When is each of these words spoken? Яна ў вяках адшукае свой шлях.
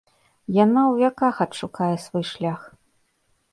Яна 0.63 0.81
ў 0.91 0.93
вяках 1.03 1.35
адшукае 1.47 1.93
свой 2.07 2.25
шлях. 2.33 2.61